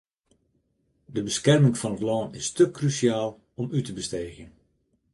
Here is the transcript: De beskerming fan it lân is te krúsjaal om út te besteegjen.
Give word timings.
De 1.15 1.21
beskerming 1.27 1.75
fan 1.81 1.95
it 1.97 2.03
lân 2.07 2.27
is 2.39 2.47
te 2.55 2.65
krúsjaal 2.77 3.31
om 3.59 3.67
út 3.77 3.83
te 3.87 3.93
besteegjen. 3.99 4.51